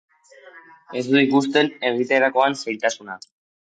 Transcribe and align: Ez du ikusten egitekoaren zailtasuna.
Ez 1.03 1.05
du 1.11 1.21
ikusten 1.25 1.71
egitekoaren 1.93 2.63
zailtasuna. 2.65 3.25